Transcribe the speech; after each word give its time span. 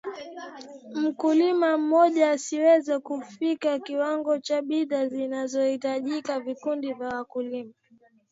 mkulima 0.93 1.77
mmoja 1.77 2.31
asiweze 2.31 2.99
kufika 2.99 3.79
kiwango 3.79 4.39
cha 4.39 4.61
bidhaa 4.61 5.07
zinazohitajika 5.07 6.39
Vikundi 6.39 6.93
vya 6.93 7.07
wakulima 7.07 7.73